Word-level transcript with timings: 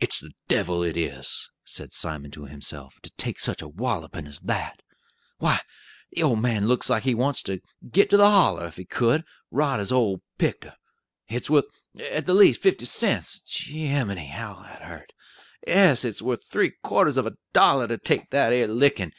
"It's 0.00 0.20
the 0.20 0.32
devil, 0.48 0.82
it 0.82 0.96
is," 0.96 1.50
said 1.66 1.92
Simon 1.92 2.30
to 2.30 2.46
himself, 2.46 2.94
"to 3.02 3.10
take 3.18 3.38
such 3.38 3.60
a 3.60 3.68
wallopin' 3.68 4.26
as 4.26 4.38
that. 4.40 4.82
Why, 5.36 5.60
the 6.10 6.22
old 6.22 6.40
man 6.40 6.66
looks 6.66 6.88
like 6.88 7.02
he 7.02 7.14
wants 7.14 7.42
to 7.42 7.60
git 7.90 8.08
to 8.08 8.16
the 8.16 8.30
holler, 8.30 8.64
if 8.66 8.78
he 8.78 8.86
could, 8.86 9.22
rot 9.50 9.80
his 9.80 9.92
old 9.92 10.22
picter! 10.38 10.76
It's 11.28 11.50
wuth, 11.50 11.66
at 12.10 12.24
the 12.24 12.32
least, 12.32 12.62
fifty 12.62 12.86
cents 12.86 13.42
je 13.42 13.84
e 13.98 14.04
miny, 14.04 14.28
how 14.28 14.62
that 14.62 14.80
hurt! 14.80 15.12
yes, 15.66 16.06
it's 16.06 16.22
wuth 16.22 16.44
three 16.46 16.70
quarters 16.82 17.18
of 17.18 17.26
a 17.26 17.36
dollar 17.52 17.86
to 17.88 17.98
take 17.98 18.30
that 18.30 18.50
'ere 18.50 18.66
lickin'! 18.66 19.12